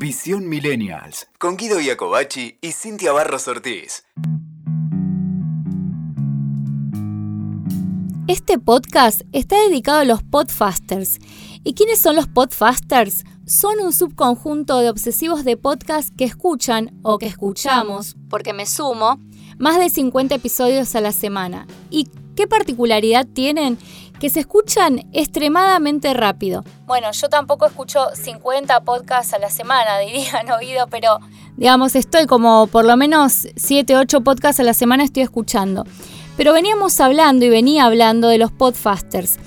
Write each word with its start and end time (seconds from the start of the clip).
Visión 0.00 0.48
Millennials. 0.48 1.28
Con 1.38 1.58
Guido 1.58 1.78
Iacobacci 1.78 2.56
y 2.62 2.72
Cintia 2.72 3.12
Barros 3.12 3.46
Ortiz. 3.48 4.06
Este 8.26 8.58
podcast 8.58 9.20
está 9.32 9.60
dedicado 9.60 9.98
a 9.98 10.06
los 10.06 10.22
podfasters. 10.22 11.18
¿Y 11.64 11.74
quiénes 11.74 12.00
son 12.00 12.16
los 12.16 12.28
podfasters? 12.28 13.24
Son 13.44 13.78
un 13.78 13.92
subconjunto 13.92 14.78
de 14.78 14.88
obsesivos 14.88 15.44
de 15.44 15.58
podcast 15.58 16.08
que 16.16 16.24
escuchan 16.24 16.98
o 17.02 17.18
que 17.18 17.26
escuchamos, 17.26 18.16
porque 18.30 18.54
me 18.54 18.64
sumo, 18.64 19.20
más 19.58 19.78
de 19.78 19.90
50 19.90 20.34
episodios 20.34 20.94
a 20.94 21.02
la 21.02 21.12
semana. 21.12 21.66
¿Y 21.90 22.08
qué 22.36 22.46
particularidad 22.46 23.26
tienen? 23.26 23.76
Que 24.20 24.30
se 24.30 24.40
escuchan 24.40 25.08
extremadamente 25.12 26.12
rápido. 26.14 26.62
Bueno, 26.86 27.10
yo 27.10 27.28
tampoco 27.28 27.66
escucho 27.66 28.06
50 28.14 28.82
podcasts 28.82 29.32
a 29.32 29.38
la 29.38 29.50
semana, 29.50 29.98
dirían 30.06 30.48
oído, 30.50 30.86
pero 30.88 31.18
digamos, 31.56 31.96
estoy 31.96 32.26
como 32.26 32.68
por 32.68 32.84
lo 32.84 32.96
menos 32.96 33.48
7, 33.56 33.96
8 33.96 34.20
podcasts 34.20 34.60
a 34.60 34.62
la 34.62 34.74
semana 34.74 35.02
estoy 35.02 35.24
escuchando. 35.24 35.84
Pero 36.36 36.52
veníamos 36.52 37.00
hablando 37.00 37.44
y 37.44 37.48
venía 37.48 37.86
hablando 37.86 38.28
de 38.28 38.38
los 38.38 38.52
podfasters. 38.52 39.38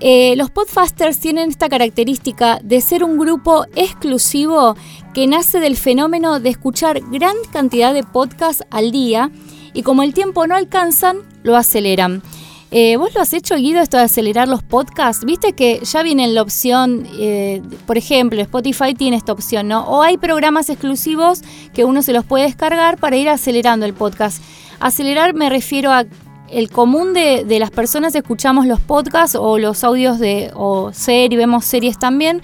Eh, 0.00 0.36
los 0.36 0.50
podfasters 0.50 1.18
tienen 1.18 1.50
esta 1.50 1.68
característica 1.68 2.60
de 2.62 2.80
ser 2.80 3.02
un 3.02 3.18
grupo 3.18 3.66
exclusivo 3.74 4.76
que 5.12 5.26
nace 5.26 5.58
del 5.58 5.76
fenómeno 5.76 6.38
de 6.38 6.50
escuchar 6.50 7.00
gran 7.10 7.34
cantidad 7.52 7.92
de 7.92 8.04
podcasts 8.04 8.62
al 8.70 8.92
día 8.92 9.32
y 9.72 9.82
como 9.82 10.02
el 10.02 10.14
tiempo 10.14 10.46
no 10.46 10.54
alcanzan, 10.54 11.22
lo 11.42 11.56
aceleran. 11.56 12.22
Eh, 12.70 12.98
¿Vos 12.98 13.14
lo 13.14 13.22
has 13.22 13.32
hecho, 13.32 13.56
Guido, 13.56 13.80
esto 13.80 13.96
de 13.96 14.02
acelerar 14.02 14.46
los 14.46 14.62
podcasts? 14.62 15.24
Viste 15.24 15.54
que 15.54 15.80
ya 15.82 16.02
viene 16.02 16.28
la 16.28 16.42
opción, 16.42 17.08
eh, 17.18 17.62
por 17.86 17.96
ejemplo, 17.96 18.42
Spotify 18.42 18.92
tiene 18.94 19.16
esta 19.16 19.32
opción, 19.32 19.68
¿no? 19.68 19.86
O 19.86 20.02
hay 20.02 20.18
programas 20.18 20.68
exclusivos 20.68 21.40
que 21.72 21.86
uno 21.86 22.02
se 22.02 22.12
los 22.12 22.26
puede 22.26 22.44
descargar 22.44 22.98
para 22.98 23.16
ir 23.16 23.30
acelerando 23.30 23.86
el 23.86 23.94
podcast. 23.94 24.42
Acelerar 24.80 25.32
me 25.32 25.48
refiero 25.48 25.92
a 25.92 26.04
el 26.50 26.68
común 26.70 27.14
de, 27.14 27.44
las 27.58 27.70
personas 27.70 28.14
escuchamos 28.14 28.66
los 28.66 28.80
podcasts 28.80 29.34
o 29.38 29.58
los 29.58 29.84
audios 29.84 30.18
de 30.18 30.50
o 30.54 30.92
y 31.06 31.36
vemos 31.36 31.66
series 31.66 31.98
también 31.98 32.40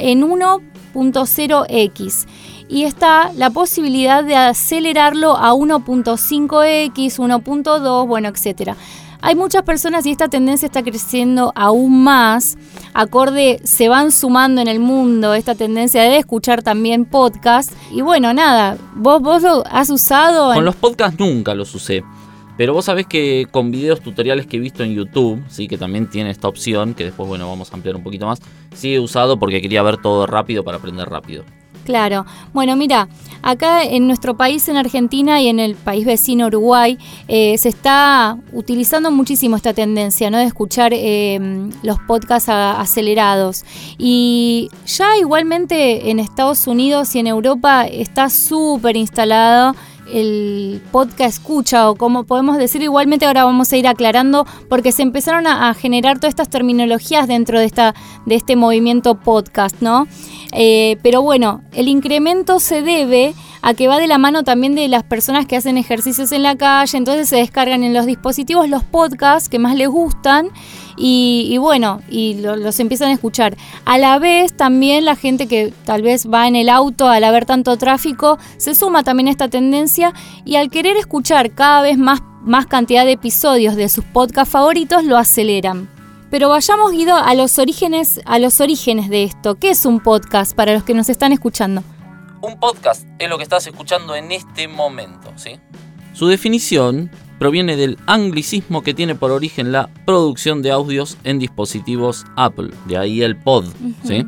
en 0.00 0.22
1.0x. 0.22 2.26
Y 2.68 2.84
está 2.84 3.32
la 3.34 3.48
posibilidad 3.48 4.22
de 4.22 4.36
acelerarlo 4.36 5.34
a 5.36 5.54
1.5x, 5.54 7.18
1.2, 7.18 8.06
bueno, 8.06 8.28
etcétera. 8.28 8.76
Hay 9.20 9.34
muchas 9.34 9.62
personas 9.64 10.06
y 10.06 10.12
esta 10.12 10.28
tendencia 10.28 10.66
está 10.66 10.82
creciendo 10.82 11.52
aún 11.56 12.04
más. 12.04 12.56
Acorde, 12.94 13.60
se 13.64 13.88
van 13.88 14.12
sumando 14.12 14.60
en 14.60 14.68
el 14.68 14.78
mundo 14.78 15.34
esta 15.34 15.54
tendencia 15.54 16.02
de 16.02 16.18
escuchar 16.18 16.62
también 16.62 17.04
podcast. 17.04 17.72
Y 17.90 18.02
bueno, 18.02 18.32
nada, 18.32 18.78
¿vos, 18.94 19.20
vos 19.20 19.42
lo 19.42 19.64
has 19.66 19.90
usado? 19.90 20.54
Con 20.54 20.64
los 20.64 20.76
podcasts 20.76 21.18
nunca 21.18 21.54
los 21.54 21.74
usé. 21.74 22.04
Pero 22.56 22.74
vos 22.74 22.84
sabés 22.84 23.06
que 23.06 23.46
con 23.50 23.70
videos 23.70 24.00
tutoriales 24.00 24.46
que 24.46 24.56
he 24.56 24.60
visto 24.60 24.82
en 24.82 24.92
YouTube, 24.92 25.42
sí, 25.48 25.68
que 25.68 25.78
también 25.78 26.10
tiene 26.10 26.30
esta 26.30 26.48
opción, 26.48 26.94
que 26.94 27.04
después, 27.04 27.28
bueno, 27.28 27.48
vamos 27.48 27.70
a 27.70 27.74
ampliar 27.76 27.94
un 27.94 28.02
poquito 28.02 28.26
más, 28.26 28.40
sí 28.74 28.94
he 28.94 29.00
usado 29.00 29.38
porque 29.38 29.62
quería 29.62 29.82
ver 29.84 29.98
todo 29.98 30.26
rápido 30.26 30.64
para 30.64 30.78
aprender 30.78 31.08
rápido. 31.08 31.44
Claro. 31.88 32.26
Bueno, 32.52 32.76
mira, 32.76 33.08
acá 33.40 33.82
en 33.82 34.06
nuestro 34.06 34.36
país, 34.36 34.68
en 34.68 34.76
Argentina 34.76 35.40
y 35.40 35.48
en 35.48 35.58
el 35.58 35.74
país 35.74 36.04
vecino 36.04 36.48
Uruguay, 36.48 36.98
eh, 37.28 37.56
se 37.56 37.70
está 37.70 38.36
utilizando 38.52 39.10
muchísimo 39.10 39.56
esta 39.56 39.72
tendencia, 39.72 40.28
¿no? 40.28 40.36
De 40.36 40.44
escuchar 40.44 40.92
em, 40.92 41.70
los 41.82 41.98
podcasts 42.00 42.50
acelerados. 42.50 43.64
Y 43.96 44.68
ya 44.84 45.16
igualmente 45.16 46.10
en 46.10 46.18
Estados 46.18 46.66
Unidos 46.66 47.14
y 47.14 47.20
en 47.20 47.26
Europa 47.26 47.86
está 47.86 48.28
súper 48.28 48.98
instalado 48.98 49.74
el 50.12 50.82
podcast 50.90 51.38
escucha 51.38 51.90
o 51.90 51.96
como 51.96 52.24
podemos 52.24 52.56
decir 52.56 52.82
igualmente 52.82 53.26
ahora 53.26 53.44
vamos 53.44 53.72
a 53.72 53.76
ir 53.76 53.86
aclarando 53.86 54.46
porque 54.68 54.92
se 54.92 55.02
empezaron 55.02 55.46
a, 55.46 55.72
generar 55.74 56.18
todas 56.18 56.32
estas 56.32 56.48
terminologías 56.48 57.28
dentro 57.28 57.58
de 57.58 57.66
esta 57.66 57.94
de 58.26 58.34
este 58.34 58.56
movimiento 58.56 59.16
podcast 59.16 59.76
no 59.80 60.06
eh, 60.52 60.96
pero 61.02 61.22
bueno 61.22 61.62
el 61.72 61.88
incremento 61.88 62.58
se 62.58 62.82
debe 62.82 63.34
a 63.60 63.74
que 63.74 63.88
va 63.88 63.98
de 63.98 64.06
la 64.06 64.18
mano 64.18 64.44
también 64.44 64.74
de 64.74 64.88
las 64.88 65.02
personas 65.02 65.46
que 65.46 65.56
hacen 65.56 65.76
ejercicios 65.76 66.32
en 66.32 66.42
la 66.42 66.56
calle 66.56 66.96
entonces 66.96 67.28
se 67.28 67.36
descargan 67.36 67.82
en 67.82 67.92
los 67.92 68.06
dispositivos 68.06 68.68
los 68.68 68.84
podcasts 68.84 69.48
que 69.48 69.58
más 69.58 69.76
les 69.76 69.88
gustan 69.88 70.48
y, 70.98 71.56
bueno, 71.58 72.02
y 72.10 72.34
los 72.34 72.80
empiezan 72.80 73.08
a 73.08 73.12
escuchar. 73.12 73.56
A 73.84 73.98
la 73.98 74.18
vez 74.18 74.56
también 74.56 75.04
la 75.04 75.16
gente 75.16 75.46
que 75.46 75.72
tal 75.84 76.02
vez 76.02 76.28
va 76.28 76.48
en 76.48 76.56
el 76.56 76.68
auto 76.68 77.08
al 77.08 77.24
haber 77.24 77.46
tanto 77.46 77.76
tráfico, 77.76 78.38
se 78.56 78.74
suma 78.74 79.02
también 79.04 79.28
a 79.28 79.30
esta 79.30 79.48
tendencia 79.48 80.12
y 80.44 80.56
al 80.56 80.70
querer 80.70 80.96
escuchar 80.96 81.52
cada 81.52 81.82
vez 81.82 81.98
más, 81.98 82.20
más 82.42 82.66
cantidad 82.66 83.04
de 83.04 83.12
episodios 83.12 83.76
de 83.76 83.88
sus 83.88 84.04
podcasts 84.04 84.52
favoritos, 84.52 85.04
lo 85.04 85.16
aceleran. 85.16 85.88
Pero 86.30 86.50
vayamos, 86.50 86.92
Guido, 86.92 87.16
a 87.16 87.34
los 87.34 87.58
orígenes, 87.58 88.20
a 88.26 88.38
los 88.38 88.60
orígenes 88.60 89.08
de 89.08 89.24
esto. 89.24 89.54
¿Qué 89.54 89.70
es 89.70 89.86
un 89.86 90.00
podcast 90.00 90.54
para 90.54 90.74
los 90.74 90.84
que 90.84 90.92
nos 90.92 91.08
están 91.08 91.32
escuchando? 91.32 91.82
Un 92.42 92.60
podcast 92.60 93.06
es 93.18 93.28
lo 93.28 93.38
que 93.38 93.44
estás 93.44 93.66
escuchando 93.66 94.14
en 94.14 94.30
este 94.32 94.68
momento, 94.68 95.32
¿sí? 95.36 95.58
Su 96.12 96.28
definición 96.28 97.10
proviene 97.38 97.76
del 97.76 97.98
anglicismo 98.06 98.82
que 98.82 98.94
tiene 98.94 99.14
por 99.14 99.30
origen 99.30 99.72
la 99.72 99.88
producción 100.04 100.62
de 100.62 100.70
audios 100.70 101.16
en 101.24 101.38
dispositivos 101.38 102.24
Apple, 102.36 102.70
de 102.86 102.98
ahí 102.98 103.22
el 103.22 103.36
pod, 103.36 103.66
¿sí? 104.04 104.26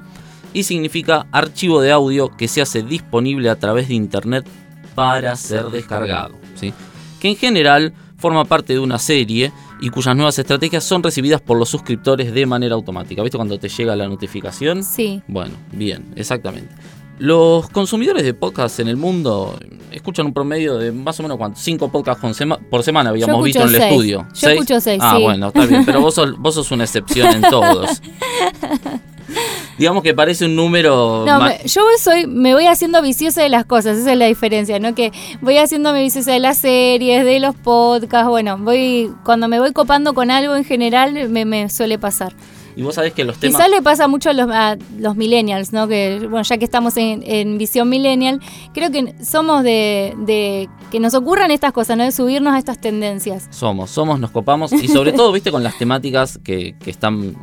Y 0.53 0.65
significa 0.65 1.27
archivo 1.33 1.81
de 1.81 1.93
audio 1.93 2.29
que 2.37 2.49
se 2.49 2.61
hace 2.61 2.83
disponible 2.83 3.51
a 3.51 3.57
través 3.57 3.89
de 3.89 3.95
Internet 3.95 4.47
para 4.95 5.37
ser 5.37 5.67
descargado, 5.67 6.35
¿sí? 6.55 6.73
Que 7.21 7.29
en 7.29 7.37
general 7.37 7.93
forma 8.17 8.45
parte 8.45 8.73
de 8.75 8.79
una 8.79 8.99
serie 8.99 9.53
y 9.81 9.89
cuyas 9.89 10.15
nuevas 10.15 10.39
estrategias 10.39 10.85
son 10.85 11.03
recibidas 11.03 11.41
por 11.41 11.59
los 11.59 11.69
suscriptores 11.69 12.33
de 12.33 12.47
manera 12.47 12.75
automática. 12.75 13.23
¿Viste 13.23 13.39
cuando 13.39 13.59
te 13.59 13.69
llega 13.69 13.97
la 13.97 14.09
notificación? 14.09 14.85
Sí. 14.85 15.23
Bueno, 15.27 15.55
bien, 15.73 16.05
exactamente. 16.17 16.75
Los 17.21 17.69
consumidores 17.69 18.25
de 18.25 18.33
podcast 18.33 18.81
en 18.81 18.89
el 18.89 18.97
mundo 18.97 19.55
escuchan 19.93 20.25
un 20.25 20.33
promedio 20.33 20.79
de 20.79 20.91
más 20.91 21.21
o 21.21 21.23
menos 21.23 21.37
¿cuánto? 21.37 21.61
cinco 21.61 21.93
podcasts 21.93 22.43
por 22.71 22.83
semana 22.83 23.11
habíamos 23.11 23.45
visto 23.45 23.63
en 23.63 23.69
el 23.69 23.75
estudio. 23.75 24.27
Yo 24.35 24.49
escucho 24.49 24.81
seis. 24.81 25.03
Ah, 25.05 25.19
bueno, 25.19 25.49
está 25.49 25.67
bien, 25.67 25.85
pero 25.85 26.01
vos 26.01 26.15
sos, 26.15 26.39
vos 26.39 26.55
sos 26.55 26.71
una 26.71 26.85
excepción 26.85 27.29
en 27.31 27.43
todos. 27.51 28.01
Digamos 29.77 30.03
que 30.03 30.15
parece 30.15 30.47
un 30.47 30.57
número. 30.57 31.27
No, 31.27 31.47
yo 31.63 31.83
soy, 31.99 32.27
me 32.27 32.55
voy 32.55 32.65
haciendo 32.65 33.03
viciosa 33.03 33.43
de 33.43 33.51
las 33.51 33.67
cosas, 33.67 33.99
esa 33.99 34.13
es 34.13 34.19
la 34.19 34.25
diferencia, 34.25 34.79
¿no? 34.79 34.95
Que 34.95 35.13
voy 35.43 35.59
haciéndome 35.59 36.03
viciosa 36.03 36.33
de 36.33 36.41
las 36.41 36.57
series, 36.57 37.23
de 37.27 37.39
los 37.39 37.55
podcasts, 37.55 38.31
bueno, 38.31 38.57
voy, 38.57 39.13
cuando 39.27 39.47
me 39.47 39.61
voy 39.61 39.75
copando 39.75 40.15
con 40.15 40.31
algo 40.31 40.57
en 40.57 40.65
general, 40.65 41.29
me, 41.29 41.45
me 41.45 41.69
suele 41.69 41.99
pasar. 41.99 42.33
Y 42.77 42.83
vos 42.83 42.95
sabés 42.95 43.13
que 43.13 43.25
los 43.25 43.39
temas. 43.39 43.57
Quizás 43.57 43.71
le 43.71 43.83
pasa 43.83 44.09
mucho 44.09 44.31
a 44.31 44.33
los, 44.33 44.49
los 44.99 45.17
millennials, 45.17 45.73
¿no? 45.73 45.89
Que, 45.89 46.19
bueno, 46.21 46.43
ya 46.43 46.59
que 46.59 46.65
estamos 46.65 46.97
en, 46.97 47.59
visión 47.59 47.89
millennial, 47.89 48.41
creo 48.73 48.91
que 48.91 49.15
somos 49.23 49.63
de, 49.63 50.15
de, 50.19 50.69
que 50.91 51.01
nos 51.01 51.15
ocurran 51.15 51.51
estas 51.51 51.73
cosas, 51.73 51.97
¿no? 51.97 52.05
De 52.05 52.13
subirnos 52.13 52.55
a 52.55 52.59
estas 52.59 52.81
tendencias. 52.81 53.49
Somos, 53.51 53.91
somos, 53.91 54.21
nos 54.21 54.31
copamos. 54.31 54.73
Y 54.73 54.89
sobre 54.89 55.13
todo, 55.13 55.33
viste, 55.33 55.51
con 55.51 55.63
las 55.63 55.77
temáticas 55.79 56.39
que, 56.43 56.77
que 56.79 56.91
están 56.91 57.35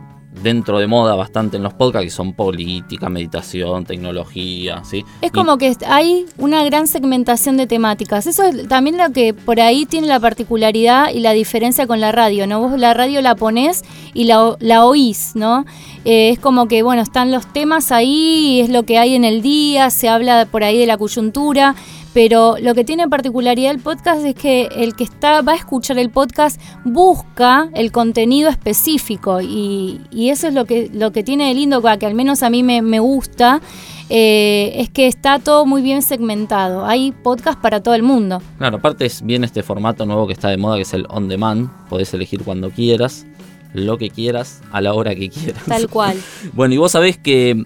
dentro 0.41 0.79
de 0.79 0.87
moda 0.87 1.15
bastante 1.15 1.57
en 1.57 1.63
los 1.63 1.73
podcasts, 1.73 2.05
que 2.05 2.11
son 2.11 2.33
política, 2.33 3.09
meditación, 3.09 3.85
tecnología, 3.85 4.83
¿sí? 4.83 5.03
Es 5.21 5.31
como 5.31 5.57
que 5.57 5.75
hay 5.87 6.25
una 6.37 6.63
gran 6.63 6.87
segmentación 6.87 7.57
de 7.57 7.67
temáticas. 7.67 8.27
Eso 8.27 8.43
es 8.43 8.67
también 8.67 8.97
lo 8.97 9.11
que 9.11 9.33
por 9.33 9.59
ahí 9.59 9.85
tiene 9.85 10.07
la 10.07 10.19
particularidad 10.19 11.11
y 11.11 11.19
la 11.19 11.31
diferencia 11.31 11.87
con 11.87 11.99
la 11.99 12.11
radio, 12.11 12.47
¿no? 12.47 12.61
Vos 12.61 12.79
la 12.79 12.93
radio 12.93 13.21
la 13.21 13.35
ponés 13.35 13.83
y 14.13 14.25
la, 14.25 14.55
la 14.59 14.85
oís, 14.85 15.31
¿no? 15.35 15.65
Eh, 16.05 16.29
es 16.29 16.39
como 16.39 16.67
que, 16.67 16.83
bueno, 16.83 17.01
están 17.01 17.31
los 17.31 17.51
temas 17.51 17.91
ahí, 17.91 18.61
es 18.61 18.69
lo 18.69 18.83
que 18.83 18.97
hay 18.97 19.15
en 19.15 19.23
el 19.23 19.41
día, 19.41 19.89
se 19.89 20.07
habla 20.07 20.47
por 20.49 20.63
ahí 20.63 20.77
de 20.77 20.85
la 20.85 20.97
coyuntura 20.97 21.75
pero 22.13 22.55
lo 22.59 22.73
que 22.73 22.83
tiene 22.83 23.07
particularidad 23.07 23.71
el 23.71 23.79
podcast 23.79 24.25
es 24.25 24.35
que 24.35 24.69
el 24.75 24.95
que 24.95 25.03
está 25.03 25.41
va 25.41 25.53
a 25.53 25.55
escuchar 25.55 25.99
el 25.99 26.09
podcast 26.09 26.59
busca 26.83 27.69
el 27.73 27.91
contenido 27.91 28.49
específico 28.49 29.41
y, 29.41 30.01
eso 30.11 30.47
es 30.47 30.53
lo 30.53 30.65
que, 30.65 30.89
lo 30.93 31.11
que 31.11 31.23
tiene 31.23 31.47
de 31.47 31.53
lindo, 31.53 31.81
que 31.99 32.05
al 32.05 32.13
menos 32.13 32.43
a 32.43 32.49
mí 32.49 32.63
me, 32.63 32.99
gusta, 32.99 33.61
eh, 34.09 34.73
es 34.75 34.89
que 34.89 35.07
está 35.07 35.39
todo 35.39 35.65
muy 35.65 35.81
bien 35.81 36.01
segmentado. 36.01 36.85
Hay 36.85 37.11
podcast 37.11 37.59
para 37.59 37.81
todo 37.81 37.93
el 37.93 38.03
mundo. 38.03 38.41
Claro, 38.57 38.77
aparte 38.77 39.05
es 39.05 39.21
bien 39.21 39.43
este 39.43 39.63
formato 39.63 40.05
nuevo 40.05 40.27
que 40.27 40.33
está 40.33 40.49
de 40.49 40.57
moda, 40.57 40.75
que 40.75 40.81
es 40.83 40.93
el 40.93 41.05
on 41.09 41.27
demand. 41.27 41.69
Podés 41.89 42.13
elegir 42.13 42.43
cuando 42.43 42.69
quieras, 42.71 43.25
lo 43.73 43.97
que 43.97 44.09
quieras, 44.09 44.61
a 44.71 44.81
la 44.81 44.93
hora 44.93 45.15
que 45.15 45.29
quieras. 45.29 45.63
Tal 45.65 45.87
cual. 45.87 46.17
bueno, 46.53 46.73
y 46.73 46.77
vos 46.77 46.91
sabés 46.91 47.17
que 47.17 47.65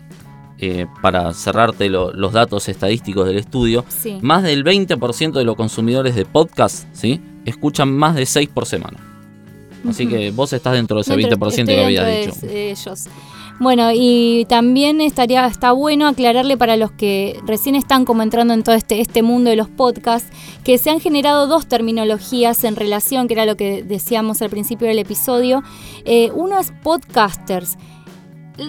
eh, 0.61 0.85
para 1.01 1.33
cerrarte 1.33 1.89
los 1.89 2.33
datos 2.33 2.69
estadísticos 2.69 3.25
del 3.25 3.37
estudio, 3.37 3.83
más 4.21 4.43
del 4.43 4.63
20% 4.63 5.31
de 5.31 5.43
los 5.43 5.55
consumidores 5.55 6.13
de 6.13 6.23
podcast 6.23 6.85
¿sí? 6.93 7.19
escuchan 7.45 7.91
más 7.91 8.15
de 8.15 8.27
6 8.27 8.49
por 8.53 8.67
semana. 8.67 8.99
Así 9.89 10.05
que 10.05 10.29
vos 10.29 10.53
estás 10.53 10.73
dentro 10.73 10.97
de 10.97 11.01
ese 11.01 11.15
20% 11.15 11.65
que 11.65 11.83
había 11.83 12.05
dicho. 12.05 12.35
ellos. 12.47 13.07
Bueno, 13.59 13.89
y 13.93 14.45
también 14.49 15.01
estaría, 15.01 15.45
está 15.45 15.71
bueno 15.71 16.07
aclararle 16.07 16.57
para 16.57 16.77
los 16.77 16.91
que 16.91 17.39
recién 17.45 17.75
están 17.75 18.05
como 18.05 18.23
entrando 18.23 18.55
en 18.55 18.63
todo 18.63 18.73
este, 18.73 19.01
este 19.01 19.21
mundo 19.21 19.51
de 19.51 19.55
los 19.55 19.69
podcasts, 19.69 20.29
que 20.63 20.79
se 20.79 20.89
han 20.89 20.99
generado 20.99 21.45
dos 21.45 21.67
terminologías 21.67 22.63
en 22.63 22.75
relación, 22.75 23.27
que 23.27 23.33
era 23.33 23.45
lo 23.45 23.57
que 23.57 23.83
decíamos 23.83 24.41
al 24.41 24.49
principio 24.49 24.87
del 24.87 24.97
episodio. 24.97 25.63
Eh, 26.05 26.31
uno 26.33 26.59
es 26.59 26.71
podcasters. 26.83 27.77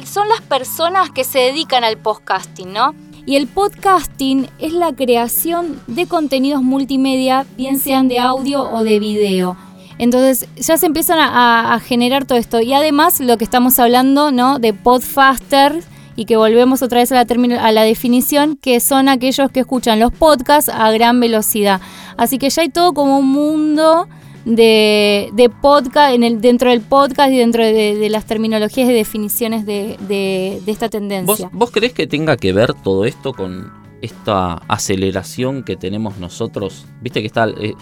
Son 0.05 0.29
las 0.29 0.41
personas 0.41 1.11
que 1.11 1.23
se 1.23 1.39
dedican 1.39 1.85
al 1.85 1.99
podcasting, 1.99 2.73
¿no? 2.73 2.95
Y 3.27 3.37
el 3.37 3.47
podcasting 3.47 4.49
es 4.59 4.73
la 4.73 4.93
creación 4.93 5.81
de 5.87 6.07
contenidos 6.07 6.63
multimedia, 6.63 7.47
bien 7.57 7.79
sean 7.79 8.09
de 8.09 8.19
audio 8.19 8.63
o 8.63 8.83
de 8.85 8.99
video. 8.99 9.57
Entonces 9.99 10.49
ya 10.57 10.79
se 10.79 10.87
empiezan 10.87 11.19
a, 11.21 11.79
generar 11.81 12.25
todo 12.25 12.39
esto. 12.39 12.61
Y 12.61 12.73
además 12.73 13.21
lo 13.21 13.37
que 13.37 13.45
estamos 13.45 13.79
hablando, 13.79 14.33
¿no? 14.33 14.59
De 14.59 14.73
podfaster 14.73 15.85
y 16.17 16.25
que 16.25 16.37
volvemos 16.37 16.83
otra 16.83 16.99
vez 16.99 17.13
a 17.13 17.15
la, 17.15 17.61
a 17.61 17.73
la 17.73 17.83
definición, 17.83 18.57
que 18.57 18.81
son 18.81 19.09
aquellos 19.09 19.51
que 19.51 19.61
escuchan 19.61 20.01
los 20.01 20.11
podcasts 20.11 20.71
a 20.75 20.91
gran 20.91 21.21
velocidad. 21.21 21.81
Así 22.17 22.39
que 22.39 22.51
ya 22.51 22.63
hay 22.63 22.71
todo 22.71 22.95
como 22.95 23.19
un 23.19 23.29
mundo 23.29 24.09
de, 24.45 25.51
podcast, 25.61 26.15
en 26.15 26.23
el, 26.23 26.41
dentro 26.41 26.71
del 26.71 26.81
podcast 26.81 27.33
y 27.33 27.39
dentro 27.39 27.65
de, 27.65 28.09
las 28.11 28.27
terminologías 28.27 28.89
y 28.89 28.93
definiciones 28.93 29.67
de, 29.67 30.63
esta 30.67 30.89
tendencia. 30.89 31.49
¿Vos, 31.49 31.59
¿Vos 31.59 31.71
crees 31.71 31.93
que 31.93 32.07
tenga 32.07 32.37
que 32.37 32.53
ver 32.53 32.75
todo 32.75 33.05
esto 33.05 33.33
con 33.33 33.83
esta 34.03 34.55
aceleración 34.69 35.63
que 35.63 35.77
tenemos 35.77 36.19
nosotros, 36.19 36.87
viste 37.01 37.21
que 37.21 37.29
está, 37.29 37.49
eh, 37.49 37.75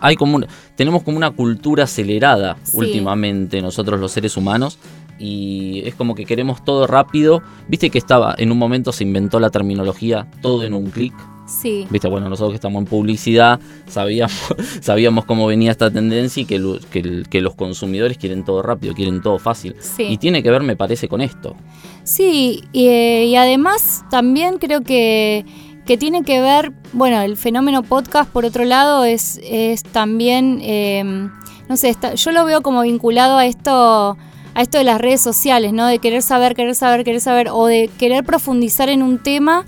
hay 0.00 0.16
como 0.16 0.40
tenemos 0.74 1.02
como 1.02 1.18
una 1.18 1.30
cultura 1.30 1.84
acelerada 1.84 2.56
últimamente 2.72 3.60
nosotros 3.60 4.00
los 4.00 4.10
seres 4.10 4.38
humanos 4.38 4.78
y 5.18 5.82
es 5.84 5.94
como 5.94 6.14
que 6.14 6.24
queremos 6.24 6.64
todo 6.64 6.86
rápido, 6.86 7.42
viste 7.68 7.90
que 7.90 7.98
estaba, 7.98 8.34
en 8.38 8.52
un 8.52 8.58
momento 8.58 8.90
se 8.90 9.04
inventó 9.04 9.38
la 9.38 9.50
terminología 9.50 10.26
todo 10.40 10.64
en 10.64 10.74
un 10.74 10.90
clic. 10.90 11.14
Sí. 11.46 11.86
Viste, 11.90 12.08
bueno, 12.08 12.28
nosotros 12.28 12.50
que 12.50 12.56
estamos 12.56 12.80
en 12.82 12.86
publicidad 12.86 13.60
sabíamos, 13.86 14.36
sabíamos 14.80 15.24
cómo 15.24 15.46
venía 15.46 15.70
esta 15.70 15.90
tendencia 15.90 16.42
y 16.42 16.46
que, 16.46 17.24
que, 17.30 17.40
los 17.40 17.54
consumidores 17.54 18.18
quieren 18.18 18.44
todo 18.44 18.62
rápido, 18.62 18.94
quieren 18.94 19.22
todo 19.22 19.38
fácil. 19.38 19.76
Y 19.98 20.18
tiene 20.18 20.42
que 20.42 20.50
ver, 20.50 20.62
me 20.62 20.76
parece, 20.76 21.08
con 21.08 21.20
esto. 21.20 21.56
Sí, 22.02 22.64
y, 22.72 22.88
eh, 22.88 23.26
y 23.26 23.36
además 23.36 24.04
también 24.10 24.58
creo 24.58 24.82
que 24.82 25.44
que 25.86 25.96
tiene 25.96 26.24
que 26.24 26.40
ver, 26.40 26.72
bueno, 26.92 27.20
el 27.22 27.36
fenómeno 27.36 27.82
podcast 27.84 28.28
por 28.30 28.44
otro 28.44 28.64
lado 28.64 29.04
es, 29.04 29.40
es 29.44 29.84
también, 29.84 30.58
em, 30.62 31.30
no 31.68 31.76
sé, 31.76 31.96
yo 32.16 32.32
lo 32.32 32.44
veo 32.44 32.60
como 32.60 32.82
vinculado 32.82 33.38
a 33.38 33.46
esto, 33.46 34.18
a 34.54 34.62
esto 34.62 34.78
de 34.78 34.84
las 34.84 35.00
redes 35.00 35.20
sociales, 35.20 35.72
¿no? 35.72 35.86
De 35.86 36.00
querer 36.00 36.22
saber, 36.22 36.56
querer 36.56 36.74
saber, 36.74 37.04
querer 37.04 37.20
saber, 37.20 37.48
o 37.50 37.66
de 37.66 37.88
querer 37.98 38.24
profundizar 38.24 38.88
en 38.88 39.02
un 39.02 39.22
tema 39.22 39.64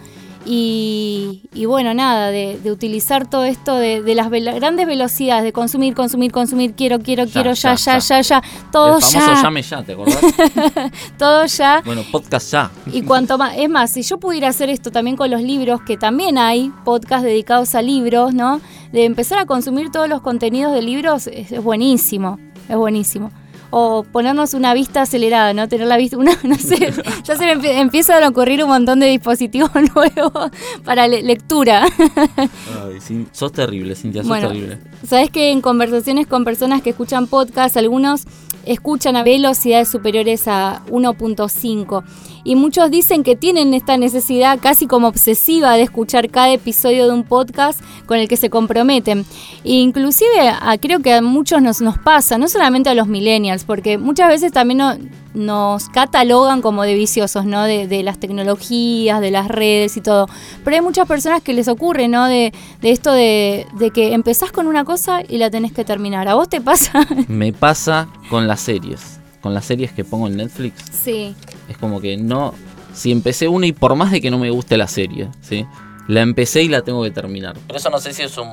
y, 0.50 1.66
bueno, 1.66 1.92
nada, 1.92 2.30
de, 2.30 2.58
utilizar 2.70 3.28
todo 3.28 3.44
esto 3.44 3.76
de, 3.76 4.02
las 4.14 4.30
grandes 4.30 4.86
velocidades, 4.86 5.44
de 5.44 5.52
consumir, 5.52 5.94
consumir, 5.94 6.32
consumir, 6.32 6.72
quiero, 6.74 7.00
quiero, 7.00 7.26
quiero, 7.26 7.52
ya, 7.52 7.74
ya, 7.74 7.98
ya, 7.98 8.20
ya, 8.22 8.42
todo 8.72 8.96
El 8.96 9.02
famoso 9.02 9.42
llame 9.42 9.62
ya, 9.62 9.82
¿te 9.82 9.92
acordás? 9.92 10.18
todo 11.18 11.44
ya. 11.44 11.82
Bueno, 11.84 12.02
podcast 12.10 12.50
ya. 12.50 12.70
Y 12.92 13.02
cuanto 13.02 13.36
más, 13.36 13.56
es 13.58 13.68
más, 13.68 13.90
si 13.90 14.02
yo 14.02 14.18
pudiera 14.18 14.48
hacer 14.48 14.70
esto 14.70 14.90
también 14.90 15.16
con 15.16 15.30
los 15.30 15.42
libros, 15.42 15.82
que 15.82 15.98
también 15.98 16.38
hay 16.38 16.72
podcasts 16.84 17.24
dedicados 17.24 17.74
a 17.74 17.82
libros, 17.82 18.32
¿no? 18.32 18.60
De 18.92 19.04
empezar 19.04 19.38
a 19.38 19.44
consumir 19.44 19.90
todos 19.90 20.08
los 20.08 20.22
contenidos 20.22 20.72
de 20.72 20.80
libros 20.80 21.26
es 21.26 21.62
buenísimo, 21.62 22.38
es 22.68 22.76
buenísimo 22.76 23.30
o 23.70 24.02
ponernos 24.04 24.54
una 24.54 24.74
vista 24.74 25.02
acelerada, 25.02 25.52
¿no? 25.52 25.68
Tener 25.68 25.86
la 25.86 25.96
vista, 25.96 26.16
una, 26.16 26.32
no 26.42 26.56
sé, 26.56 26.92
ya 27.24 27.36
se 27.36 27.56
me 27.56 27.80
empiezan 27.80 28.22
a 28.22 28.28
ocurrir 28.28 28.62
un 28.62 28.70
montón 28.70 29.00
de 29.00 29.06
dispositivos 29.06 29.70
nuevos 29.94 30.50
para 30.84 31.08
lectura. 31.08 31.86
Ay, 31.86 33.26
sos 33.32 33.52
terrible, 33.52 33.94
Cintia, 33.94 34.22
sos 34.22 34.40
terrible. 34.40 34.78
Sabes 35.06 35.30
que 35.30 35.50
en 35.50 35.60
conversaciones 35.60 36.26
con 36.26 36.44
personas 36.44 36.82
que 36.82 36.90
escuchan 36.90 37.26
podcast, 37.26 37.76
algunos 37.76 38.24
escuchan 38.64 39.16
a 39.16 39.22
velocidades 39.22 39.88
superiores 39.88 40.46
a 40.46 40.82
1.5 40.90 42.04
y 42.44 42.54
muchos 42.54 42.90
dicen 42.90 43.22
que 43.22 43.36
tienen 43.36 43.74
esta 43.74 43.96
necesidad 43.96 44.58
casi 44.60 44.86
como 44.86 45.08
obsesiva 45.08 45.74
de 45.74 45.82
escuchar 45.82 46.30
cada 46.30 46.52
episodio 46.52 47.06
de 47.06 47.12
un 47.12 47.24
podcast 47.24 47.80
con 48.06 48.18
el 48.18 48.28
que 48.28 48.36
se 48.36 48.50
comprometen. 48.50 49.24
E 49.64 49.72
inclusive 49.72 50.52
creo 50.80 51.00
que 51.00 51.14
a 51.14 51.22
muchos 51.22 51.62
nos, 51.62 51.80
nos 51.80 51.98
pasa, 51.98 52.38
no 52.38 52.48
solamente 52.48 52.90
a 52.90 52.94
los 52.94 53.06
millennials, 53.06 53.57
porque 53.64 53.98
muchas 53.98 54.28
veces 54.28 54.52
también 54.52 55.10
nos 55.34 55.88
catalogan 55.88 56.62
como 56.62 56.82
de 56.82 56.94
viciosos, 56.94 57.44
¿no? 57.44 57.62
De, 57.64 58.02
las 58.02 58.18
tecnologías, 58.18 59.20
de 59.20 59.30
las 59.30 59.48
redes 59.48 59.96
y 59.96 60.00
todo. 60.00 60.26
Pero 60.64 60.76
hay 60.76 60.82
muchas 60.82 61.06
personas 61.06 61.42
que 61.42 61.52
les 61.52 61.68
ocurre, 61.68 62.08
¿no? 62.08 62.26
De, 62.26 62.52
de 62.80 62.90
esto 62.90 63.12
de, 63.12 63.66
de 63.78 63.90
que 63.90 64.12
empezás 64.12 64.52
con 64.52 64.66
una 64.66 64.84
cosa 64.84 65.20
y 65.28 65.38
la 65.38 65.50
tenés 65.50 65.72
que 65.72 65.84
terminar. 65.84 66.28
¿A 66.28 66.34
vos 66.34 66.48
te 66.48 66.60
pasa? 66.60 67.06
Me 67.28 67.52
pasa 67.52 68.08
con 68.30 68.46
las 68.46 68.60
series 68.60 69.18
con 69.40 69.54
las 69.54 69.64
series 69.64 69.92
que 69.92 70.04
pongo 70.04 70.26
en 70.26 70.36
Netflix. 70.36 70.84
Sí. 70.92 71.34
Es 71.68 71.78
como 71.78 72.00
que 72.00 72.16
no. 72.16 72.54
Si 72.92 73.12
empecé 73.12 73.48
una 73.48 73.66
y 73.66 73.72
por 73.72 73.94
más 73.94 74.10
de 74.10 74.20
que 74.20 74.30
no 74.30 74.38
me 74.38 74.50
guste 74.50 74.76
la 74.76 74.88
serie, 74.88 75.28
¿sí? 75.40 75.66
La 76.08 76.22
empecé 76.22 76.62
y 76.62 76.68
la 76.68 76.80
tengo 76.80 77.02
que 77.02 77.10
terminar. 77.10 77.54
Pero 77.66 77.78
eso 77.78 77.90
no 77.90 77.98
sé 77.98 78.14
si 78.14 78.22
es 78.22 78.38
un, 78.38 78.48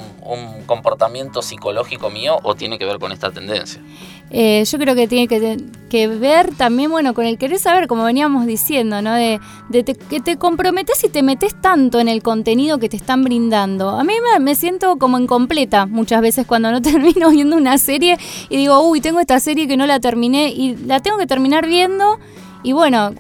comportamiento 0.66 1.42
psicológico 1.42 2.10
mío 2.10 2.38
o 2.44 2.56
tiene 2.56 2.78
que 2.78 2.84
ver 2.84 3.00
con 3.00 3.14
esta 3.14 3.32
tendencia. 3.32 3.82
Eh, 4.30 4.64
yo 4.66 4.78
creo 4.78 4.94
que 4.94 5.08
tiene 5.08 5.28
que, 5.28 6.08
ver 6.08 6.54
también, 6.56 6.92
bueno, 6.92 7.14
con 7.14 7.26
el 7.26 7.38
querer 7.38 7.58
saber, 7.58 7.88
como 7.88 8.04
veníamos 8.04 8.46
diciendo, 8.46 9.02
¿no? 9.02 9.14
De, 9.14 9.40
que 9.72 10.20
te 10.20 10.36
comprometes 10.36 11.02
y 11.06 11.10
te 11.10 11.24
metes 11.24 11.56
tanto 11.62 12.02
en 12.02 12.10
el 12.10 12.22
contenido 12.22 12.78
que 12.78 12.90
te 12.90 12.98
están 12.98 13.24
brindando. 13.24 13.92
A 13.92 14.04
mí 14.04 14.14
me, 14.34 14.40
me, 14.42 14.56
siento 14.56 14.98
como 14.98 15.18
incompleta 15.18 15.86
muchas 15.86 16.22
veces 16.22 16.46
cuando 16.46 16.72
no 16.72 16.82
termino 16.82 17.30
viendo 17.30 17.56
una 17.56 17.78
serie 17.78 18.18
y 18.50 18.58
digo, 18.58 18.82
uy, 18.82 19.00
tengo 19.00 19.22
esta 19.22 19.40
serie 19.40 19.66
que 19.66 19.78
no 19.78 19.86
la 19.88 20.02
terminé 20.02 20.50
y 20.50 20.76
la 20.76 21.00
tengo 21.00 21.18
que 21.18 21.28
terminar 21.28 21.66
viendo 21.68 22.20
y 22.66 22.74
bueno, 22.74 23.14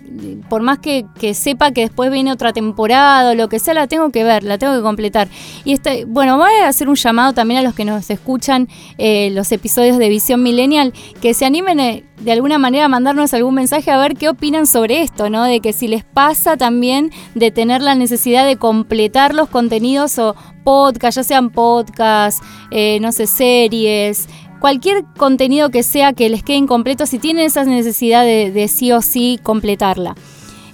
por 0.50 0.63
más 0.63 0.80
que, 0.80 1.06
sepa 1.36 1.69
que 1.69 1.81
después 1.81 2.12
viene 2.12 2.31
otra 2.31 2.51
temporada 2.51 3.30
o 3.30 3.36
lo 3.36 3.47
que 3.47 3.59
sea, 3.59 3.75
la 3.75 3.86
tengo 3.86 4.09
que 4.09 4.24
ver, 4.24 4.44
la 4.44 4.57
tengo 4.57 4.74
que 4.74 4.81
completar. 4.81 5.27
Y 5.63 5.74
este, 5.74 6.06
bueno, 6.06 6.38
voy 6.38 6.50
a 6.63 6.68
hacer 6.68 6.89
un 6.89 6.95
llamado 6.95 7.33
también 7.33 7.59
a 7.59 7.62
los 7.62 7.75
que 7.75 7.86
nos 7.86 8.09
escuchan 8.09 8.68
eh, 8.97 9.30
los 9.33 9.51
episodios 9.51 10.00
de 10.00 10.09
Visión 10.09 10.42
Millennial, 10.42 10.94
que 11.21 11.36
se 11.36 11.45
animen 11.45 11.80
eh, 11.80 12.03
de 12.21 12.31
alguna 12.31 12.57
manera 12.57 12.86
a 12.86 12.88
mandarnos 12.88 13.36
algún 13.36 13.53
mensaje 13.53 13.92
a 13.92 14.00
ver 14.00 14.15
qué 14.15 14.30
opinan 14.30 14.65
sobre 14.65 15.03
esto, 15.03 15.30
¿no? 15.30 15.44
De 15.44 15.59
que 15.59 15.74
si 15.74 15.88
les 15.88 16.03
pasa 16.03 16.57
también 16.57 17.12
de 17.36 17.51
tener 17.51 17.83
la 17.83 17.94
necesidad 17.94 18.48
de 18.48 18.57
completar 18.57 19.36
los 19.36 19.48
contenidos 19.50 20.18
o 20.18 20.36
podcast, 20.63 21.17
ya 21.17 21.24
sean 21.24 21.51
podcasts, 21.51 22.41
eh, 22.72 23.00
no 23.00 23.12
sé, 23.12 23.27
series, 23.27 24.27
cualquier 24.59 25.05
contenido 25.17 25.69
que 25.69 25.83
sea 25.83 26.13
que 26.13 26.29
les 26.29 26.43
quede 26.43 26.57
incompleto, 26.57 27.05
si 27.05 27.19
tienen 27.19 27.45
esa 27.45 27.63
necesidad 27.63 28.24
de, 28.24 28.67
sí 28.67 28.91
o 28.91 29.01
sí 29.01 29.39
completarla. 29.43 30.15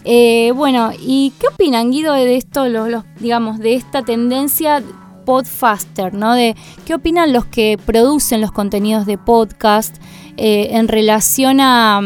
Eh, 0.04 0.52
bueno, 0.56 0.92
¿y 1.00 1.34
qué 1.40 1.48
opinan, 1.48 1.92
Guido, 1.92 2.14
de 2.14 2.36
esto, 2.36 2.66
digamos, 3.20 3.60
de 3.60 3.76
esta 3.76 4.02
tendencia 4.02 4.84
podfaster, 5.26 6.14
¿no? 6.14 6.34
De 6.34 6.56
qué 6.86 6.96
opinan 6.96 7.34
los 7.34 7.46
que 7.46 7.78
producen 7.86 8.42
los 8.42 8.52
contenidos 8.52 9.06
de 9.06 9.18
podcast 9.18 9.98
eh, 10.38 10.70
en 10.72 10.88
relación 10.88 11.60
a, 11.62 12.02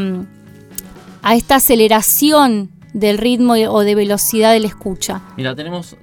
a 1.21 1.35
esta 1.35 1.55
aceleración 1.55 2.71
del 2.93 3.17
ritmo 3.17 3.53
o 3.53 3.81
de 3.81 3.95
velocidad 3.95 4.53
de 4.53 4.61
la 4.61 4.67
escucha. 4.67 5.21
Mira, 5.37 5.55
tenemos 5.55 5.97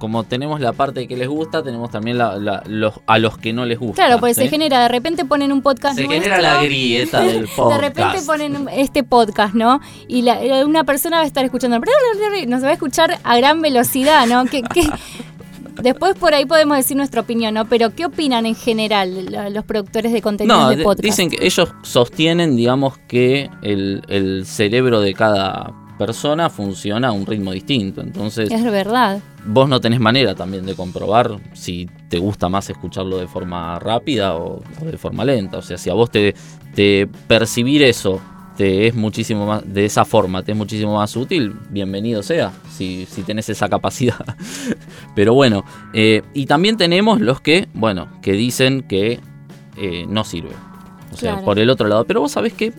como 0.00 0.24
tenemos 0.24 0.60
la 0.60 0.72
parte 0.72 1.06
que 1.06 1.14
les 1.14 1.28
gusta, 1.28 1.62
tenemos 1.62 1.90
también 1.90 2.18
los, 2.18 2.94
a 3.06 3.18
los 3.18 3.36
que 3.36 3.52
no 3.52 3.66
les 3.66 3.78
gusta. 3.78 4.06
Claro, 4.06 4.18
pues 4.18 4.34
se 4.34 4.48
genera, 4.48 4.80
de 4.80 4.88
repente 4.88 5.26
ponen 5.26 5.52
un 5.52 5.60
podcast 5.60 5.96
Se 5.96 6.08
genera 6.08 6.40
la 6.40 6.62
grieta 6.62 7.20
del 7.24 7.46
podcast. 7.46 7.80
De 7.82 7.88
repente 7.88 8.18
ponen 8.26 8.68
este 8.72 9.04
podcast, 9.04 9.54
¿no? 9.54 9.80
Y 10.08 10.26
una 10.64 10.84
persona 10.84 11.18
va 11.18 11.22
a 11.22 11.26
estar 11.26 11.44
escuchando, 11.44 11.78
nos 11.78 12.64
va 12.64 12.68
a 12.68 12.72
escuchar 12.72 13.18
a 13.22 13.36
gran 13.36 13.60
velocidad, 13.60 14.26
¿no? 14.26 14.46
Que, 14.46 14.62
Después 15.82 16.14
por 16.14 16.34
ahí 16.34 16.46
podemos 16.46 16.76
decir 16.76 16.96
nuestra 16.96 17.20
opinión, 17.20 17.54
¿no? 17.54 17.66
Pero 17.66 17.94
¿qué 17.94 18.06
opinan 18.06 18.46
en 18.46 18.54
general 18.54 19.26
los 19.52 19.64
productores 19.64 20.12
de 20.12 20.20
contenido 20.22 20.70
de 20.70 20.82
podcast? 20.82 21.04
Dicen 21.04 21.30
que 21.30 21.44
ellos 21.44 21.72
sostienen, 21.82 22.56
digamos, 22.56 22.98
que 23.06 23.50
el, 23.62 24.02
el 24.08 24.44
cerebro 24.46 25.00
de 25.00 25.14
cada 25.14 25.72
persona 26.00 26.48
funciona 26.48 27.08
a 27.08 27.12
un 27.12 27.26
ritmo 27.26 27.52
distinto. 27.52 28.00
Entonces. 28.00 28.50
Es 28.50 28.64
verdad. 28.64 29.20
Vos 29.44 29.68
no 29.68 29.82
tenés 29.82 30.00
manera 30.00 30.34
también 30.34 30.64
de 30.64 30.74
comprobar 30.74 31.36
si 31.52 31.90
te 32.08 32.18
gusta 32.18 32.48
más 32.48 32.70
escucharlo 32.70 33.18
de 33.18 33.28
forma 33.28 33.78
rápida 33.78 34.34
o, 34.34 34.62
de 34.82 34.96
forma 34.96 35.26
lenta. 35.26 35.58
O 35.58 35.62
sea, 35.62 35.76
si 35.76 35.90
a 35.90 35.94
vos 35.94 36.10
te, 36.10 36.34
te 36.74 37.06
percibir 37.28 37.82
eso 37.82 38.18
te 38.56 38.88
es 38.88 38.94
muchísimo 38.94 39.46
más, 39.46 39.62
de 39.64 39.84
esa 39.86 40.04
forma, 40.04 40.42
te 40.42 40.52
es 40.52 40.58
muchísimo 40.58 40.96
más 40.96 41.16
útil, 41.16 41.54
bienvenido 41.70 42.22
sea, 42.22 42.52
si, 42.70 43.06
si 43.06 43.22
tenés 43.22 43.48
esa 43.48 43.70
capacidad. 43.70 44.36
Pero 45.14 45.32
bueno, 45.32 45.64
eh, 45.94 46.22
y 46.34 46.44
también 46.44 46.76
tenemos 46.76 47.20
los 47.20 47.40
que, 47.40 47.68
bueno, 47.72 48.08
que 48.20 48.32
dicen 48.32 48.82
que 48.82 49.20
eh, 49.76 50.04
no 50.08 50.24
sirve. 50.24 50.54
O 51.12 51.16
sea, 51.16 51.40
por 51.40 51.58
el 51.58 51.70
otro 51.70 51.88
lado. 51.88 52.04
Pero 52.04 52.20
vos 52.20 52.32
sabés 52.32 52.52
que 52.52 52.72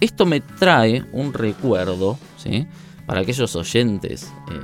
esto 0.00 0.26
me 0.26 0.40
trae 0.40 1.04
un 1.12 1.32
recuerdo, 1.32 2.18
¿sí? 2.44 2.66
Para 3.06 3.20
aquellos 3.20 3.54
oyentes 3.56 4.32
eh, 4.50 4.54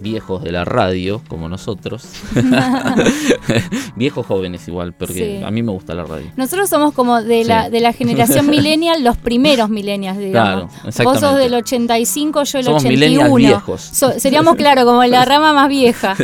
viejos 0.00 0.42
de 0.44 0.52
la 0.52 0.64
radio, 0.64 1.20
como 1.28 1.48
nosotros. 1.48 2.06
viejos 3.96 4.26
jóvenes 4.26 4.66
igual, 4.68 4.92
porque 4.92 5.38
Sí. 5.38 5.44
a 5.44 5.50
mí 5.50 5.62
me 5.62 5.70
gusta 5.72 5.94
la 5.94 6.04
radio. 6.04 6.26
Nosotros 6.36 6.68
somos 6.68 6.94
como 6.94 7.22
de, 7.22 7.44
la, 7.44 7.70
de 7.70 7.80
la 7.80 7.92
generación 7.92 8.48
millennial, 8.50 9.02
los 9.04 9.16
primeros 9.16 9.68
millennials, 9.70 10.18
digamos. 10.18 10.72
Claro, 10.72 11.04
Vos 11.04 11.20
sos 11.20 11.36
del 11.38 11.54
85, 11.54 12.44
yo 12.44 12.58
del 12.58 12.64
Somos 12.64 12.84
81. 12.84 12.88
millennials 13.08 13.34
viejos. 13.36 13.80
So- 13.82 14.18
seríamos, 14.18 14.56
claro, 14.56 14.84
como 14.84 15.04
la 15.04 15.24
rama 15.24 15.52
más 15.52 15.68
vieja. 15.68 16.16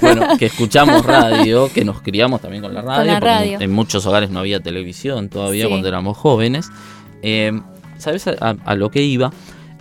Bueno, 0.00 0.26
que 0.38 0.46
escuchamos 0.46 1.04
radio, 1.04 1.70
que 1.72 1.84
nos 1.84 2.00
criamos 2.02 2.40
también 2.40 2.62
con 2.62 2.74
la 2.74 2.82
radio, 2.82 3.04
la 3.12 3.20
porque 3.20 3.26
radio. 3.34 3.60
en 3.60 3.70
muchos 3.72 4.04
hogares 4.06 4.30
no 4.30 4.40
había 4.40 4.60
televisión 4.60 5.28
todavía 5.28 5.64
Sí. 5.64 5.68
cuando 5.70 5.88
éramos 5.88 6.16
jóvenes. 6.16 6.70
Eh, 7.22 7.52
¿Sabes 7.98 8.26
a, 8.26 8.34
a- 8.40 8.56
a 8.64 8.74
lo 8.74 8.90
que 8.90 9.02
iba? 9.02 9.32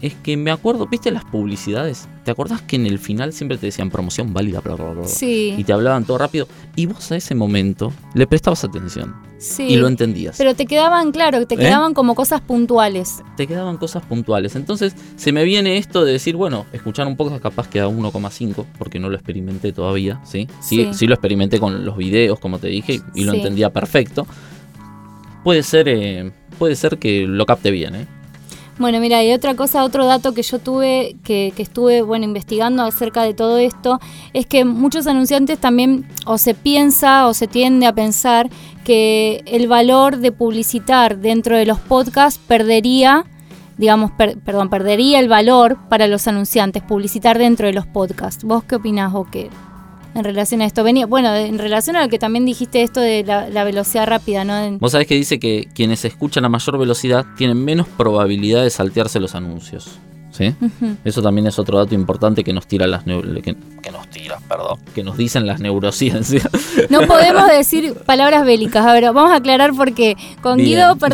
Es 0.01 0.15
que 0.15 0.35
me 0.35 0.49
acuerdo, 0.49 0.87
¿viste 0.87 1.11
las 1.11 1.23
publicidades? 1.25 2.07
¿Te 2.25 2.31
acordás 2.31 2.61
que 2.63 2.75
en 2.75 2.87
el 2.87 2.97
final 2.97 3.33
siempre 3.33 3.57
te 3.59 3.67
decían 3.67 3.91
promoción 3.91 4.33
válida, 4.33 4.59
bla, 4.59 4.73
bla, 4.75 4.85
bla, 4.85 4.93
bla? 5.01 5.05
Y 5.05 5.09
Sí, 5.09 5.63
te 5.63 5.73
hablaban 5.73 6.05
todo 6.05 6.17
rápido. 6.17 6.47
Y 6.75 6.87
vos 6.87 7.11
a 7.11 7.17
ese 7.17 7.35
momento 7.35 7.93
le 8.15 8.25
prestabas 8.25 8.63
atención 8.63 9.13
sí. 9.37 9.63
y 9.69 9.75
lo 9.75 9.87
entendías. 9.87 10.37
Pero 10.39 10.55
te 10.55 10.65
quedaban, 10.65 11.11
claro, 11.11 11.45
te 11.45 11.53
¿Eh? 11.53 11.57
quedaban 11.59 11.93
como 11.93 12.15
cosas 12.15 12.41
puntuales. 12.41 13.21
te 13.37 13.45
quedaban 13.45 13.77
cosas 13.77 14.03
puntuales. 14.03 14.55
Entonces 14.55 14.95
se 15.17 15.31
me 15.31 15.43
viene 15.43 15.77
esto 15.77 16.03
de 16.03 16.13
decir, 16.13 16.35
bueno, 16.35 16.65
escuchar 16.73 17.05
un 17.05 17.15
poco 17.15 17.39
capaz 17.39 17.67
que 17.67 17.79
a 17.79 17.87
1,5, 17.87 18.65
porque 18.79 18.97
no 18.99 19.07
lo 19.07 19.15
experimenté 19.15 19.71
todavía, 19.71 20.19
¿sí? 20.23 20.47
Sí, 20.61 20.77
Sí. 20.85 20.89
sí 20.93 21.07
lo 21.07 21.13
experimenté 21.13 21.59
con 21.59 21.85
los 21.85 21.95
videos, 21.95 22.39
como 22.39 22.57
te 22.57 22.69
dije, 22.69 23.01
y 23.13 23.23
lo 23.25 23.33
Sí. 23.33 23.37
entendía 23.37 23.69
perfecto. 23.71 24.25
Puede 25.43 25.61
ser, 25.61 25.87
eh, 25.89 26.31
puede 26.57 26.75
ser 26.75 26.97
que 26.97 27.25
lo 27.27 27.45
capte 27.45 27.69
bien, 27.71 27.95
¿eh? 27.95 28.07
Bueno, 28.81 28.99
mira, 28.99 29.23
y 29.23 29.31
otra 29.31 29.53
cosa, 29.55 29.83
otro 29.83 30.05
dato 30.07 30.33
que 30.33 30.41
yo 30.41 30.57
tuve, 30.57 31.15
que, 31.23 31.53
que 31.55 31.61
estuve, 31.61 32.01
bueno, 32.01 32.25
investigando 32.25 32.81
acerca 32.81 33.21
de 33.21 33.35
todo 33.35 33.59
esto, 33.59 33.99
es 34.33 34.47
que 34.47 34.65
muchos 34.65 35.05
anunciantes 35.05 35.59
también, 35.59 36.07
o 36.25 36.39
se 36.39 36.55
piensa, 36.55 37.27
o 37.27 37.35
se 37.35 37.45
tiende 37.47 37.85
a 37.85 37.93
pensar, 37.93 38.49
que 38.83 39.43
el 39.45 39.67
valor 39.67 40.17
de 40.17 40.31
publicitar 40.31 41.19
dentro 41.19 41.55
de 41.57 41.67
los 41.67 41.79
podcasts 41.79 42.41
perdería, 42.47 43.25
digamos, 43.77 44.09
per- 44.11 44.39
perdón, 44.39 44.69
perdería 44.71 45.19
el 45.19 45.27
valor 45.29 45.77
para 45.87 46.07
los 46.07 46.27
anunciantes, 46.27 46.81
publicitar 46.81 47.37
dentro 47.37 47.67
de 47.67 47.73
los 47.73 47.85
podcasts. 47.85 48.43
¿Vos 48.43 48.63
qué 48.63 48.75
opinás 48.77 49.13
qué? 49.31 49.49
En 50.13 50.23
relación 50.23 50.61
a 50.61 50.65
esto, 50.65 50.83
venía, 50.83 51.05
bueno, 51.05 51.33
en 51.35 51.57
relación 51.57 51.95
a 51.95 52.03
lo 52.03 52.09
que 52.09 52.19
también 52.19 52.45
dijiste 52.45 52.81
esto 52.83 52.99
de 52.99 53.23
la, 53.23 53.49
la 53.49 53.63
velocidad 53.63 54.05
rápida, 54.07 54.43
¿no? 54.43 54.77
Vos 54.77 54.91
sabés 54.91 55.07
que 55.07 55.15
dice 55.15 55.39
que 55.39 55.69
quienes 55.73 56.03
escuchan 56.03 56.43
a 56.45 56.49
mayor 56.49 56.77
velocidad 56.77 57.25
tienen 57.37 57.63
menos 57.63 57.87
probabilidad 57.87 58.63
de 58.63 58.69
saltearse 58.69 59.19
los 59.19 59.35
anuncios. 59.35 59.89
¿Sí? 60.31 60.55
Eso 61.03 61.21
también 61.21 61.45
es 61.47 61.59
otro 61.59 61.77
dato 61.77 61.93
importante 61.93 62.43
que 62.45 62.53
nos 62.53 62.65
tira 62.65 62.87
las 62.87 63.03
que, 63.03 63.55
que 63.83 63.91
nos 63.91 64.07
tira, 64.09 64.37
perdón, 64.47 64.79
que 64.95 65.03
nos 65.03 65.17
dicen 65.17 65.45
las 65.45 65.59
neurociencias. 65.59 66.47
No 66.89 67.01
podemos 67.07 67.47
decir 67.49 67.93
palabras 68.05 68.45
bélicas. 68.45 68.85
A 68.85 68.93
ver, 68.93 69.03
vamos 69.13 69.31
a 69.33 69.35
aclarar 69.35 69.71
porque 69.75 70.15
con 70.41 70.55
Bien. 70.55 70.69
Guido 70.69 70.95
fa- 70.95 71.09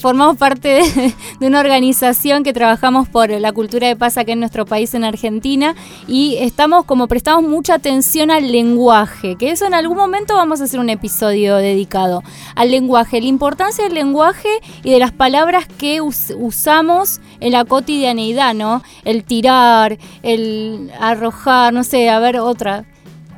formamos 0.00 0.36
parte 0.36 0.68
de, 1.40 1.46
una 1.46 1.60
organización 1.60 2.42
que 2.44 2.52
trabajamos 2.52 3.08
por 3.08 3.30
la 3.30 3.52
cultura 3.52 3.88
de 3.88 3.96
paz 3.96 4.16
acá 4.16 4.32
en 4.32 4.40
nuestro 4.40 4.64
país, 4.66 4.94
en 4.94 5.04
Argentina, 5.04 5.74
y 6.08 6.36
estamos 6.40 6.84
como 6.84 7.08
prestamos 7.08 7.48
mucha 7.48 7.74
atención 7.74 8.30
al 8.30 8.50
lenguaje, 8.50 9.36
que 9.36 9.50
eso 9.50 9.66
en 9.66 9.74
algún 9.74 9.96
momento 9.96 10.34
vamos 10.34 10.60
a 10.60 10.64
hacer 10.64 10.80
un 10.80 10.88
episodio 10.90 11.56
dedicado 11.56 12.22
al 12.54 12.70
lenguaje, 12.70 13.20
la 13.20 13.26
importancia 13.26 13.84
del 13.84 13.94
lenguaje 13.94 14.48
y 14.84 14.90
de 14.90 14.98
las 14.98 15.12
palabras 15.12 15.66
que 15.66 16.00
us- 16.00 16.32
usamos 16.38 17.20
en 17.40 17.52
la 17.52 17.64
cotidianeidad, 17.64 18.54
¿no? 18.54 18.82
El 19.04 19.24
tirar, 19.24 19.98
el 20.22 20.90
arrojar, 21.00 21.72
no 21.72 21.84
sé, 21.84 22.08
a 22.08 22.18
ver 22.18 22.38
otra, 22.38 22.84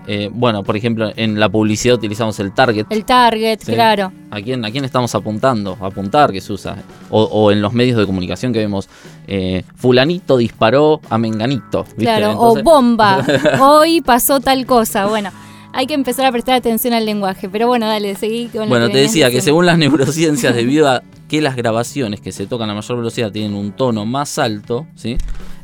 Eh, 0.07 0.29
bueno, 0.33 0.63
por 0.63 0.77
ejemplo, 0.77 1.11
en 1.17 1.41
la 1.41 1.49
publicidad 1.49 1.95
utilizamos 1.97 2.39
el 2.41 2.53
target. 2.53 2.87
el 2.91 3.05
target, 3.05 3.61
Sí. 3.63 3.73
claro. 3.73 4.13
¿A 4.31 4.41
quién, 4.43 4.65
¿A 4.65 4.71
quién 4.71 4.85
estamos 4.85 5.15
apuntando? 5.15 5.79
Apuntar 5.81 6.31
que 6.33 6.41
se 6.41 6.53
usa. 6.53 6.77
O, 7.11 7.23
o 7.23 7.51
en 7.51 7.63
los 7.63 7.73
medios 7.73 7.97
de 7.99 8.05
comunicación 8.07 8.53
que 8.53 8.59
vemos, 8.59 8.89
eh, 9.27 9.63
fulanito 9.77 10.37
disparó 10.37 11.01
a 11.09 11.17
menganito. 11.19 11.85
¿viste? 11.85 12.03
Claro, 12.03 12.33
Entonces- 12.33 12.63
o 12.63 12.65
bomba. 12.65 13.25
Hoy 13.61 14.01
pasó 14.03 14.41
tal 14.41 14.67
cosa. 14.67 15.07
Bueno, 15.07 15.31
hay 15.73 15.87
que 15.87 15.95
empezar 15.95 16.27
a 16.27 16.33
prestar 16.33 16.55
atención 16.55 16.93
al 16.95 17.07
lenguaje. 17.07 17.49
Pero 17.49 17.67
bueno, 17.69 17.87
dale, 17.87 18.15
seguí 18.15 18.47
con 18.49 18.69
Bueno, 18.69 18.89
te 18.91 18.99
decía 18.99 19.31
que 19.31 19.41
según 19.41 19.67
las 19.67 19.79
neurociencias, 19.79 20.55
debido 20.55 20.89
a 20.89 21.03
que 21.37 21.43
las 21.43 21.57
grabaciones 21.57 22.21
que 22.21 22.33
se 22.33 22.47
tocan 22.47 22.71
a 22.71 22.75
mayor 22.75 22.97
velocidad 22.99 23.33
tienen 23.33 23.55
un 23.55 23.73
tono 23.73 24.07
más 24.07 24.39
alto, 24.39 24.87
¿sí? 24.95 25.17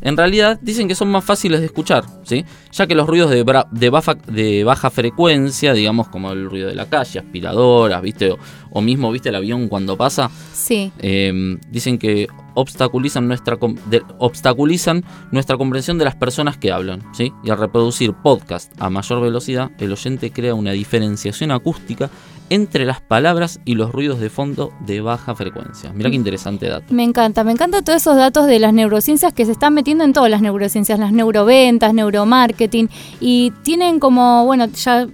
En 0.03 0.17
realidad 0.17 0.59
dicen 0.63 0.89
que 0.89 0.95
son 0.95 1.11
más 1.11 1.23
fáciles 1.25 1.61
de 1.61 1.67
escuchar, 1.67 2.05
¿sí? 2.25 2.45
Ya 2.73 2.87
que 2.87 2.95
los 2.95 3.07
ruidos 3.07 3.31
de, 3.31 3.43
baja, 3.91 4.15
de 4.27 4.65
baja 4.65 4.89
frecuencia, 4.91 5.75
digamos 5.75 6.09
como 6.09 6.33
el 6.33 6.49
ruido 6.49 6.69
de 6.69 6.75
la 6.75 6.87
calle, 6.87 7.19
aspiradoras, 7.19 8.01
¿viste? 8.01 8.31
O, 8.31 8.39
o 8.71 8.81
mismo, 8.81 9.13
¿viste 9.13 9.29
el 9.29 9.35
avión 9.35 9.69
cuando 9.69 9.97
pasa? 9.99 10.31
Sí, 10.55 10.91
Eh, 11.01 11.59
dicen 11.71 11.99
que 11.99 12.29
obstaculizan 12.55 13.29
nuestra, 13.29 13.59
de- 13.91 14.03
obstaculizan 14.19 15.05
nuestra 15.33 15.57
comprensión 15.59 15.99
de 15.99 16.05
las 16.07 16.17
personas 16.17 16.57
que 16.57 16.73
hablan, 16.73 17.03
¿sí? 17.13 17.33
Y 17.45 17.51
al 17.51 17.59
reproducir 17.59 18.15
podcast 18.15 18.73
a 18.81 18.89
mayor 18.91 19.21
velocidad, 19.21 19.71
el 19.79 19.93
oyente 19.93 20.31
crea 20.33 20.55
una 20.55 20.73
diferenciación 20.73 21.51
acústica 21.51 22.09
entre 22.51 22.85
las 22.85 23.01
palabras 23.01 23.61
y 23.65 23.77
los 23.77 23.93
ruidos 23.93 24.21
de 24.21 24.29
fondo 24.29 24.73
de 24.81 25.01
baja 25.01 25.35
frecuencia. 25.35 25.93
Mira 25.95 26.11
qué 26.11 26.17
interesante 26.17 26.69
dato. 26.69 26.93
me 26.93 27.05
encanta. 27.05 27.45
Me 27.45 27.53
encantan 27.53 27.85
todos 27.85 28.03
esos 28.03 28.17
datos 28.17 28.47
de 28.47 28.59
las 28.59 28.75
neurociencias 28.75 29.33
que 29.33 29.47
se 29.47 29.53
están 29.53 29.73
metiendo 29.73 30.05
en 30.05 30.13
todas 30.13 30.31
las 30.31 30.43
neurociencias, 30.43 30.99
las 30.99 31.13
neuroventas, 31.13 31.95
neuromarketing. 31.95 32.91
Y 33.21 33.53
tienen 33.63 34.01
como, 34.01 34.45
bueno, 34.45 34.67
ya 34.67 35.07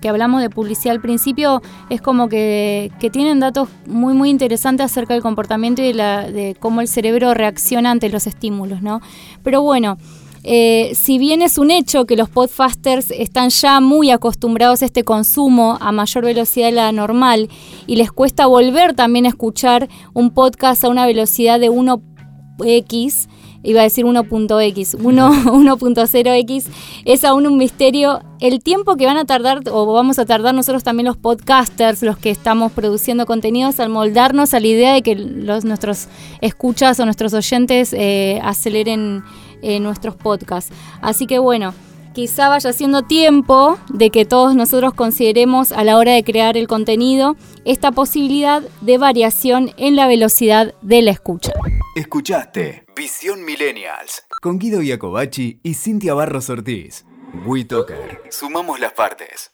que 0.00 0.08
hablamos 0.08 0.40
de 0.40 0.50
publicidad 0.50 0.94
al 0.94 1.00
principio, 1.00 1.62
es 1.88 2.00
como 2.00 2.28
que, 2.28 2.92
que 3.00 3.10
tienen 3.10 3.40
datos 3.40 3.68
muy, 3.86 4.14
muy 4.14 4.30
interesantes 4.30 4.86
acerca 4.86 5.14
del 5.14 5.22
comportamiento 5.22 5.82
y 5.82 5.88
de, 5.88 5.94
la, 5.94 6.30
de 6.30 6.56
cómo 6.58 6.80
el 6.80 6.88
cerebro 6.88 7.34
reacciona 7.34 7.90
ante 7.90 8.08
los 8.08 8.26
estímulos, 8.26 8.82
¿no? 8.82 9.00
Pero 9.42 9.62
bueno, 9.62 9.98
eh, 10.42 10.92
si 10.94 11.18
bien 11.18 11.42
es 11.42 11.58
un 11.58 11.70
hecho 11.70 12.06
que 12.06 12.16
los 12.16 12.30
podfasters 12.30 13.10
están 13.10 13.50
ya 13.50 13.80
muy 13.80 14.10
acostumbrados 14.10 14.82
a 14.82 14.86
este 14.86 15.04
consumo 15.04 15.76
a 15.80 15.92
mayor 15.92 16.24
velocidad 16.24 16.66
de 16.66 16.72
la 16.72 16.92
normal 16.92 17.50
y 17.86 17.96
les 17.96 18.10
cuesta 18.10 18.46
volver 18.46 18.94
también 18.94 19.26
a 19.26 19.28
escuchar 19.28 19.88
un 20.14 20.30
podcast 20.30 20.82
a 20.84 20.88
una 20.88 21.04
velocidad 21.04 21.60
de 21.60 21.70
1x, 21.70 23.28
iba 23.62 23.80
a 23.80 23.84
decir 23.84 24.06
1.x, 24.06 24.96
1 24.98 25.30
1.0x, 25.30 26.64
es 27.04 27.24
aún 27.24 27.46
un 27.46 27.58
misterio 27.58 28.20
el 28.40 28.62
tiempo 28.62 28.96
que 28.96 29.04
van 29.04 29.18
a 29.18 29.26
tardar 29.26 29.60
o 29.70 29.92
vamos 29.92 30.18
a 30.18 30.24
tardar 30.24 30.54
nosotros 30.54 30.82
también 30.82 31.04
los 31.04 31.18
podcasters, 31.18 32.02
los 32.02 32.16
que 32.16 32.30
estamos 32.30 32.72
produciendo 32.72 33.26
contenidos, 33.26 33.78
al 33.78 33.90
moldarnos 33.90 34.54
a 34.54 34.60
la 34.60 34.66
idea 34.66 34.94
de 34.94 35.02
que 35.02 35.16
los, 35.16 35.66
nuestros 35.66 36.08
escuchas 36.40 36.98
o 36.98 37.04
nuestros 37.04 37.34
oyentes 37.34 37.92
eh, 37.92 38.40
aceleren 38.42 39.22
eh, 39.62 39.80
nuestros 39.80 40.16
podcasts. 40.16 40.72
Así 41.00 41.26
que 41.26 41.38
bueno, 41.38 41.74
quizá 42.12 42.48
vaya 42.48 42.72
siendo 42.72 43.02
tiempo 43.02 43.78
de 43.88 44.10
que 44.10 44.24
todos 44.24 44.54
nosotros 44.54 44.94
consideremos 44.94 45.72
a 45.72 45.84
la 45.84 45.96
hora 45.96 46.12
de 46.12 46.24
crear 46.24 46.56
el 46.56 46.68
contenido 46.68 47.36
esta 47.64 47.92
posibilidad 47.92 48.62
de 48.80 48.98
variación 48.98 49.72
en 49.76 49.96
la 49.96 50.06
velocidad 50.06 50.74
de 50.82 51.02
la 51.02 51.10
escucha. 51.10 51.52
Escuchaste 51.96 52.84
Visión 52.96 53.44
Millennials 53.44 54.24
con 54.40 54.58
Guido 54.58 54.82
Iacobacci 54.82 55.60
y 55.62 55.74
Cintia 55.74 56.14
Barros 56.14 56.48
Ortiz. 56.50 57.04
WeToker. 57.46 58.22
Sumamos 58.30 58.80
las 58.80 58.92
partes. 58.92 59.52